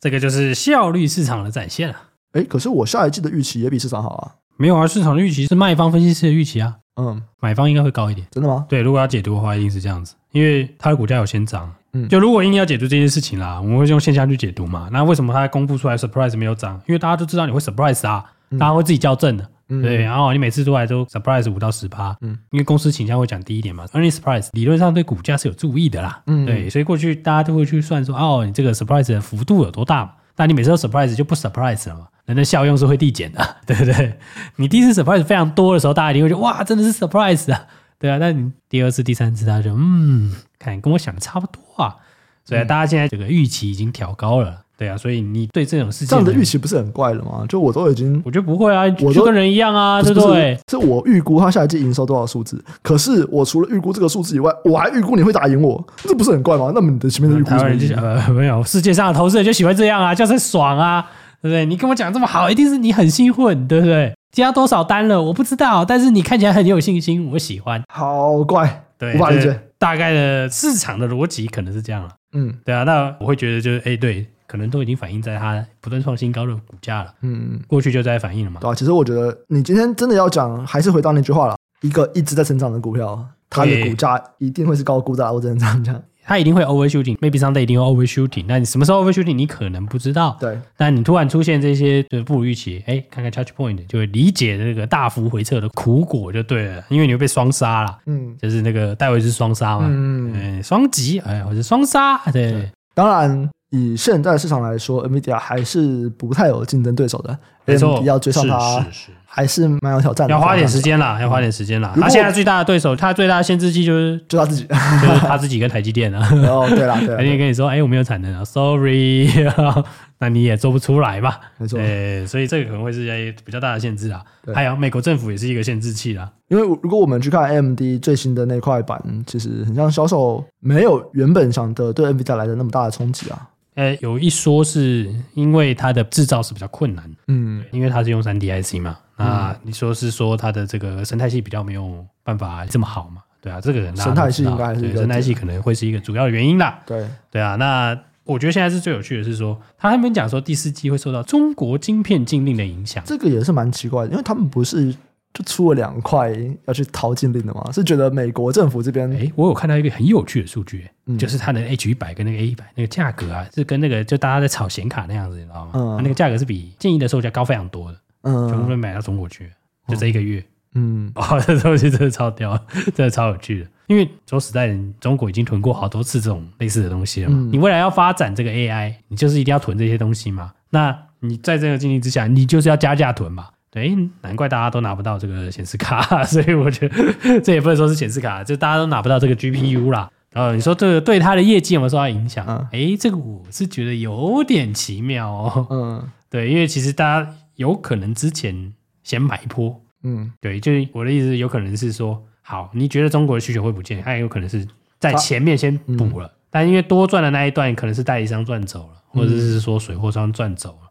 [0.00, 1.94] 这个就是效率市场的展现了。
[2.32, 4.34] 哎，可是我下一季的预期也比市场好啊。
[4.56, 6.78] 没有啊，市场的预期是卖方分析师的预期啊。
[6.96, 8.26] 嗯，买方应该会高一点。
[8.32, 8.66] 真的吗？
[8.68, 10.16] 对，如果要解读的话，一定是这样子。
[10.32, 14.88] 因为它的股价有先涨，嗯，就如果硬要解读这件事情啦，我们会用现象去解读嘛。
[14.92, 16.80] 那为什么它公布出来 surprise 没有涨？
[16.86, 18.24] 因为大家都知道你会 surprise 啊，
[18.58, 19.96] 大家会自己校正的，嗯、对。
[20.02, 23.86] 然后你每次出来都 surprise 五到十趴，嗯，因为公司倾向会讲低一点嘛。
[23.86, 26.68] earnings surprise 理论上对股价是有注意的啦，嗯，对。
[26.68, 30.12] 所以过去大家都会去算说，哦，你这个 surprise 的幅度有多大嘛？
[30.36, 34.16] 但你每次都 surprise 就不 surprise 了嘛，人的效用是会递减的， 对不对？
[34.56, 37.66] 你第一次 surprise 非常多的时候，大家一定会觉得哇，真的是 surprise 啊。
[38.00, 41.96] 对啊，那你第二次、第三次，他就嗯，看跟我想的差不多啊，
[42.44, 47.44] 所以大家现在这个预期已经调高了，对啊，所以你对这种事情这样的预期不是很怪了吗？
[47.48, 50.56] 就我都已经，我觉得不会啊，我就跟人一样啊，对不对？
[50.70, 56.70] 是我预估他下一季营收多少数字，可是我除了预估这个数字以外，我还预估你会打赢我，这不是很怪吗？
[56.72, 57.50] 那么你的前面的预估？
[57.96, 61.04] 呃，没有，世界上的投资人就喜欢这样啊，就是爽啊，
[61.40, 61.64] 对不对？
[61.66, 64.14] 你跟我讲这么好，一定是你很兴奋，对不对？
[64.32, 65.22] 加多少单了？
[65.22, 67.82] 我不知道，但是你看起来很有信心，我喜欢。
[67.92, 69.58] 好怪，对，无法理解。
[69.78, 72.10] 大概的市场的逻辑可能是这样了。
[72.32, 77.14] 嗯，对啊，那我会觉得就是，哎，对，可能都已经反映在它不断创新高的股价了。
[77.22, 78.60] 嗯，过去就在反映了嘛。
[78.60, 85.32] 对啊，其实我觉得你今天真的要讲，还是回到那句话了：一个一直在成长的股票，它的股价一定会是高估的。
[85.32, 86.02] 我只能这样讲。
[86.28, 88.44] 它一定会 overshooting，maybe someday 一定会 overshooting。
[88.46, 90.36] 那你什么时候 overshooting，你可能不知道。
[90.38, 90.60] 对。
[90.76, 97.98] 但你突然出现这些就不如预期，哎，看看 charge point 就会理解这个大幅回撤的苦果就对了，因为你会被双杀了。
[98.04, 99.86] 嗯，就是那个戴维斯双杀嘛。
[99.88, 102.18] 嗯，双击，哎，或者双杀。
[102.30, 102.70] 对，对。
[102.94, 107.38] 当然，以现在市场来说，NVIDIA 还是不太有竞争对手的。
[107.72, 108.80] 没错，要追上它。
[108.80, 109.10] 是是是。
[109.30, 111.94] 还是蛮有挑战的，要花点时间啦，要花点时间啦。
[112.00, 116.28] 他现在最大的对手，他最大的限制器就是 就他自己，就是他自己跟台积电啊。
[116.48, 119.28] 哦，对啦，对啦，台积电跟你说，哎，我没有产能啊，sorry，
[120.18, 121.38] 那你也做不出来吧？
[121.58, 124.20] 没错，对，所以这个可能会是一比较大的限制啊。
[124.52, 126.28] 还有美国政府也是一个限制器啦。
[126.48, 133.46] 因为如果我们去看 AMD 最新的那块板，其实很像销售没有原本想的对 NVIDIA 来的那么大的冲击啊。
[133.78, 138.98] 呃，有一说是因为它的制造是比较困难，嗯，因为它是用三 D IC 嘛。
[139.16, 143.22] 那你说是说它的这个生态系比较没有办法这么好嘛？
[143.40, 146.80] 对啊，这个人生态系应该是生态系可能会是一个主要的原因啦。
[146.84, 154.92] 对对啊，那我觉得现在是最有趣的是说，他还没讲说第四季会受到中国晶片禁令的影响，这个也是蛮奇怪的，因为他们不是
[155.34, 156.32] 就出了两块
[156.66, 157.70] 要去淘禁令的嘛？
[157.72, 165.72] 是觉得美国政府这边，哎，我有看到一个很有趣的数据，嗯、就是它的 H 一百跟那个 A 一百那个价格啊，是跟那个就大家在炒显卡那样子，你知道吗？
[165.74, 167.98] 嗯，它那个价格是比建议的售价高非常多的。
[168.22, 169.50] 嗯，全部都买到中国去，
[169.86, 170.44] 就这一个月。
[170.74, 172.58] 嗯， 哦，这东西真的超屌，
[172.94, 173.66] 真的超有趣的。
[173.86, 177.36] 因为说实在的，中国已经囤过好多次这种类似的东西了嘛。
[177.38, 180.52] 嗯、你未来要发展这个 AI，你就是一定要囤这些东西嘛。
[180.70, 183.48] 那你在这个经济之下，你就是要加价囤嘛。
[183.70, 190.10] 对，难怪大家都拿不到这个显示卡， 所以我觉得这也不能说是显示卡，就大家都拿不到这个 GPU 啦。
[190.32, 192.46] 然后你说这个对它的业绩有没有受到影响？
[192.46, 195.66] 哎、嗯，这个我是觉得有点奇妙哦。
[195.70, 197.34] 嗯，对，因为其实大家。
[197.58, 204.64] 有可能之前先买一波，嗯，对，就是我的意思，有可能是说，好，你觉得中国的需求会不见，它也有可能是
[205.00, 210.87] 在前面先补了，嗯、但因为多赚的那一段可能是代理商赚走了，或者是说水货商赚走了，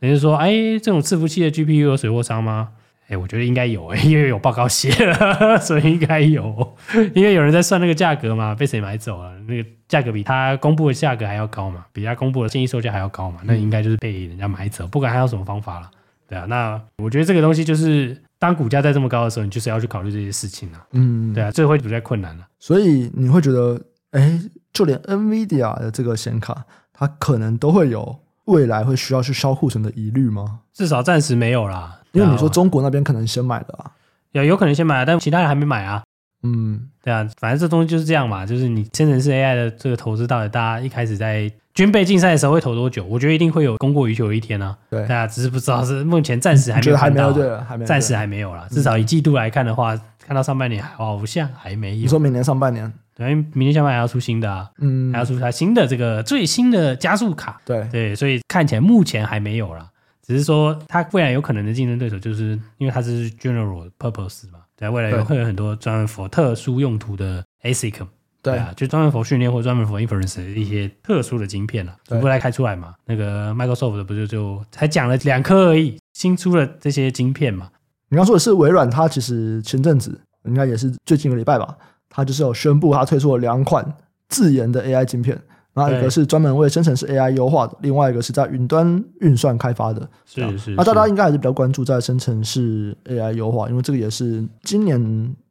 [0.00, 2.70] 等于、嗯、说，哎，这种伺服器的 GPU 有水货商吗？
[3.08, 6.76] 哎，我觉得应该有，因为有报告写了， 所以应该有，
[7.12, 9.36] 因为有人在算那个价格嘛，被谁买走了？
[9.48, 15.90] 那个价格比他公布的价格还要高嘛，比他公布的建议售价还要高嘛，那应该就是被人家买走，不管他用什么方法了。
[16.28, 20.86] 对啊，那我觉得这个东西就是，当股价在这么高的时候，你就是要去考虑这些事情啊。
[20.92, 22.46] 嗯，对啊，这会比较困难了。
[22.60, 23.82] 所以你会觉得，
[24.12, 24.40] 哎，
[24.72, 30.60] 就连 NVIDIA 的这个显卡，它可能都会有未来会需要去销库存的疑虑吗？
[30.74, 32.00] 至少暂时没有啦。
[32.12, 33.90] 因为你说中国那边可能先买的啊，
[34.32, 36.02] 有有可能先买，但其他人还没买啊。
[36.42, 41.50] 嗯，对啊，反正这东西就是这样嘛，就是你生成式 AI 的这个投资，到底大家一开始在。
[41.72, 43.04] 军备竞赛的时候会投多久？
[43.04, 44.76] 我觉得一定会有供过于求的一天啊。
[44.90, 48.66] 对，大家只是不知道是目前暂时还没有还没有，对了，还没有，暂时还没有啦。
[48.70, 49.94] 至少以季度来看的话，
[50.30, 52.02] 看到上半年好像还没有。
[52.02, 52.92] 你说明年上半年？
[53.16, 57.60] 对，因为明年下半年还要出新的啊，嗯，还要出它新的这个最新的加速卡。
[57.64, 59.90] 对对，所以看起来目前还没有啦。
[60.22, 64.60] 只是说它未来有可能的竞争对手，就是因为它是 general purpose 嘛。
[64.76, 67.94] 对，未来有会有很多专门 for 特殊用途的 ASIC。
[68.40, 72.94] 对啊，就专门 for 训练或专门 for inference 的一些特殊的晶片了，逐步来开出来嘛。
[73.04, 77.68] 那个 Microsoft 的不就就才讲了两颗而已，新出了这些晶片嘛。
[78.10, 81.76] 你刚说的是微软，它其实前阵子应该也是最近一个礼拜吧，
[82.08, 83.84] 它就是有宣布它推出了两款
[84.28, 85.40] 自研的 AI 晶片，
[85.72, 90.08] 然后一个是专门为生成式 AI 优化的，另外一个是在云端运算开发的。
[90.26, 90.74] 是是。
[90.74, 95.00] 那大家应该还是比较关注在生成式 AI 优化，因为这个也是今年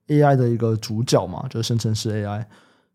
[0.08, 2.46] AI 的一个主角嘛，就是生成式 AI。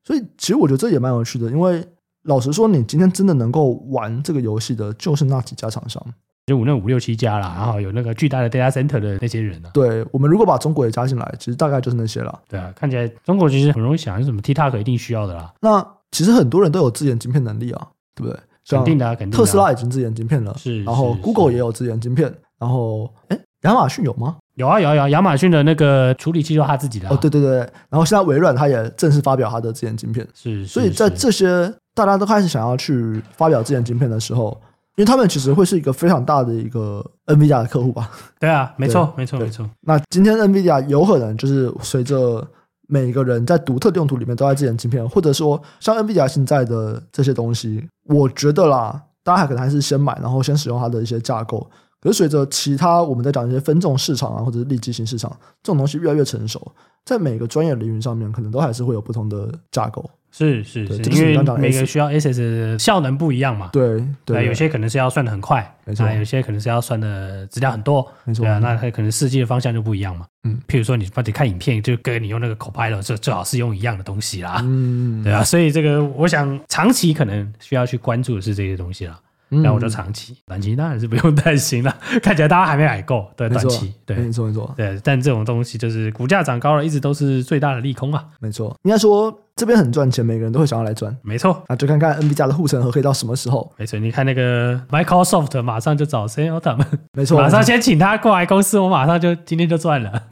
[0.03, 1.83] 所以其实我觉得这也蛮有趣的，因为
[2.25, 6.07] 老实说，你今天真的能够玩这个游戏的，就是那几家厂商，
[6.47, 9.73] 就五那五六七家啦，然后有那个巨大的 data center 的那些人呢、啊。
[9.73, 12.39] 对，我们如果把中国也加进来，其实大概就是那些了。
[12.49, 15.53] 对啊，看起来中国其实很容易想，是什么 TikTok 一定需要的啦。
[15.61, 18.39] 那其实很多人都有自研晶片能力啊，对不对？
[18.69, 19.39] 肯定的、啊，肯定的、啊。
[19.39, 20.85] 特斯拉已经自研晶片了，是。
[20.85, 24.37] 然后 Google 也有自研晶片，然后哎，亚马逊有吗？
[24.57, 27.15] 有啊有啊有啊，亚马逊的那个处理器就是他自己的、啊。
[27.15, 30.27] 哦，对对对，然后现在微软它也正式发表它的自研晶片。
[30.35, 34.59] 是，是，所以在这些大家都开始想要去发表自研晶片的时候，
[34.97, 38.11] 因为他们其实会是一个非常大的一个 NVIDIA 的客户吧？
[38.39, 39.69] 对啊， 没错没错没错。
[39.81, 42.47] 那今天 NVIDIA 有可能就是随着
[42.87, 51.69] 每个人在独特的用途里面都在自研晶片，或者说像 NVIDIA 现在的这些东西，我觉得啦，大家还可能还是先买，然后先使用它的一些架构。
[52.01, 55.31] 可是随着其他我们在讲一些分众市场啊，或者是利基型市场
[55.63, 56.61] 这种东西越来越成熟，
[57.05, 60.05] 在每个专业领域上面，可能都还是会有不同的架构。
[60.37, 63.71] 是是是，因为每个需要 ASIC 的效能不一样嘛。
[63.73, 68.45] 对对，有些可能是要算的很快，啊；有些可能是要算的资料很多，没错。
[68.45, 70.27] 对啊，那它可能设计的方向就不一样嘛。
[70.43, 74.61] 嗯，譬如说你得看影片，就跟你用那个 Copilot，最最好是用一样的东西啦。
[74.65, 79.17] 嗯，对啊，所以这个我想长期可能需要去关注的是这些东西啦。
[79.51, 81.97] 那我就长期，短期当然是不用担心了。
[82.21, 84.99] 看起来大家还没买够，对，短期，对，没错没错，对。
[85.05, 88.25] 但这种东西就是股价涨高了，一直都是最大的利空啊。
[88.41, 91.17] 没错，应该说这边很赚钱，每个人都会想要来赚。
[91.23, 93.73] 没错，那就看看 NVIDIA 的护城河可以到什么时候。
[93.79, 100.23] 没错，你看那个 Microsoft 马上就找 Sam Altman，没错，马上先请他过来公司，我马上就今天就赚了。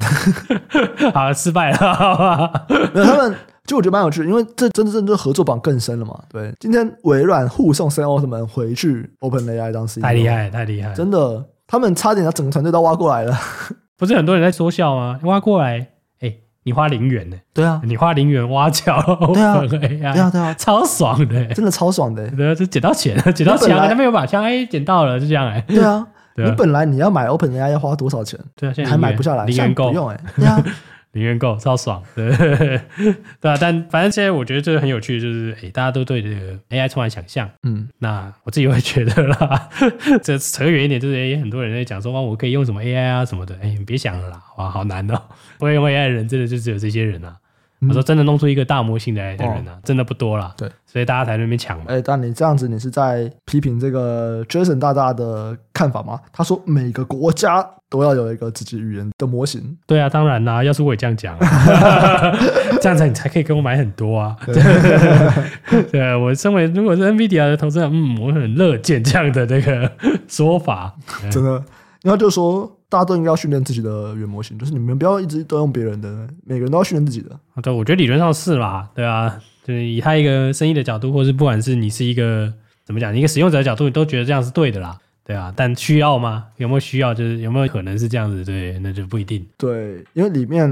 [1.15, 2.67] 好，失败了，好吧？
[2.93, 3.35] 没有他们。
[3.65, 6.21] 就我觉得蛮有趣，因为这真的真的合作榜更深了嘛。
[6.29, 13.39] 对，今天微软护送 Sam Altman 回去 OpenAI 当 CEO，太厉害，太厉害，真的，他们差点把整个团队都挖过来了。
[13.97, 15.21] 不是很多人在说笑吗？
[15.23, 15.92] 挖过来，
[16.65, 17.37] 你花零元呢？
[17.53, 19.01] 对啊，你花零元挖角，
[19.35, 22.29] 对啊，对啊，对啊，超爽的，真的超爽的。
[22.31, 25.61] 对啊，就捡到钱， 捡到钱了，他没有把枪，哎，捡到了，就这样哎。
[25.67, 28.39] 对啊，对啊，你本来你要买 OpenAI 要花多少钱？
[28.57, 30.21] 对啊，现在还买不下来，零元够不用哎。
[30.37, 30.63] 对啊。
[31.13, 39.69] 零元购超爽， 对对啊，但反正现在我觉得这个很有趣，就是诶，大家都对这个 AI 充满想象，嗯，那我自己会觉得啦，
[40.23, 45.21] 这扯远一点，就是诶，很多人在讲说哇，我可以用什么 AI 啊什么的，诶，你别想了啦，哇，好难哦，
[45.59, 47.37] 不会用 AI 的人真的就只有这些人啊。
[47.89, 50.55] 我说真的弄出一个大模型来的人呢、啊，真的不多了。
[50.57, 51.87] 对，所以大家才在那边抢嘛。
[51.89, 56.21] 哎，但你这样子，你是在批评这个 Jason 大大的看法吗？
[56.33, 59.77] 他说每个国家都要有一个自己语言的模型。
[59.87, 61.37] 对啊，当然啦，要是我也这样讲，
[62.81, 64.37] 这样子你才可以给我买很多啊。
[64.47, 64.55] 对，
[65.91, 69.91] 对我身为如果是 NVIDIA 的投资人，嗯，我很乐见这样的这个
[70.29, 70.95] 说法。
[71.31, 71.51] 真的，
[72.03, 72.79] 然后就说。
[72.93, 77.31] 大家都应该要训练自己的原模型，就是你们不要一直都用别人的，每个人都要训练自己的。
[77.63, 82.53] 对，我觉得理论上是啦，对啊，就是以他一个生意的角度，或是不管是你是一个
[82.85, 84.99] 怎么讲，一个使用者的角度，你都觉得这样是对的啦。
[85.25, 86.47] 对啊，但需要吗？
[86.57, 87.15] 有没有需要？
[87.15, 88.45] 就是有没有可能是这样子？
[88.45, 89.47] 对，那就不一定。
[89.57, 90.69] 对，因为里面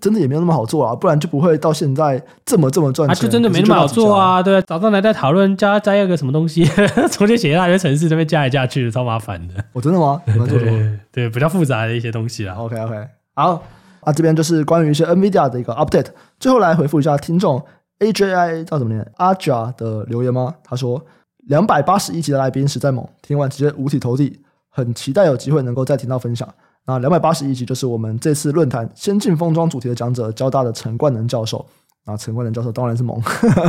[0.00, 3.14] 真的也没有那么好做啊，不然就不会到现在这么这么赚钱。
[3.14, 4.42] 啊，就真的没那么好做啊！
[4.42, 6.64] 对，早上来在讨论加加一个什么东西，
[7.12, 9.54] 重新写一大堆程式，这边加来加去，超麻烦的。
[9.74, 10.22] 我、 哦、真的吗？
[10.24, 12.54] 对对，对，比较复杂的一些东西啊。
[12.56, 13.62] OK OK，好
[14.00, 16.06] 啊，这边就是关于一些 NVIDIA 的一个 update。
[16.38, 17.62] 最后来回复一下听众
[17.98, 20.54] AJI 叫怎么念 Aja 的留言吗？
[20.64, 21.04] 他说。
[21.50, 26.48] 两百八十一集的来宾实在猛，听完直接五体投地，很期待有机会能够再听到分享。
[26.86, 31.66] 那两百八十一集就是我们这次论坛先进封装主题的讲者，交大的陈冠能教授。
[32.04, 33.20] 啊，陈冠能教授当然是猛，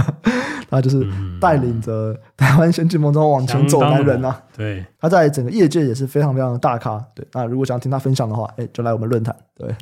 [0.70, 1.04] 他就是
[1.42, 4.44] 带领着台湾先进封装往前走的男人呐、啊。
[4.56, 7.04] 对，他在整个业界也是非常非常的大咖。
[7.16, 9.36] 对，那如果想要听他分享的话，哎，就来我们论坛。
[9.56, 9.76] 对，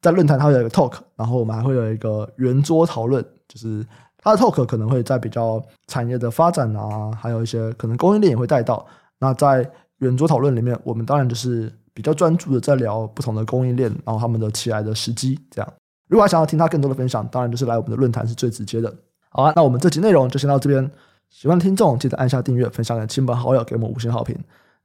[0.00, 3.84] 在论坛他会有一个 talk，然后我们还会有一个圆桌讨论，就是。
[4.22, 8.86] 他的 talk 可能会在比较产业的发展啊，还有一些可能供应链也会带到。
[9.18, 9.68] 那在
[9.98, 15.38] 圆桌讨论里面，我们当然就是比较专注的在聊不同的供应链，然后他们的起来的时机。
[15.50, 15.72] 这样，
[16.08, 18.92] 如果还想要听他更多的分享，当然就是来我们的论坛是最直接的。
[19.28, 20.90] 好啊，那我们这集内容就先到这边。
[21.30, 24.36] 喜欢的听众记得按下订阅，分享给亲朋好友，给我们五星好评。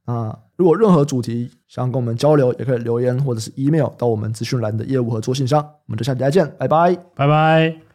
[0.06, 5.60] 啊，如果任何主题想要跟我们交流，也可以留言或者是 email 到我们资讯栏的业务合作信箱。
[5.60, 7.78] 我们就下期再见，拜拜，拜拜。